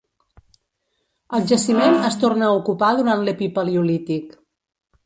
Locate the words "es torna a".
2.09-2.57